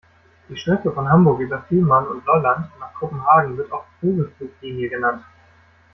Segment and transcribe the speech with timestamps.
[0.49, 5.23] Die Strecke von Hamburg über Fehmarn und Lolland nach Kopenhagen wird auch Vogelfluglinie genannt.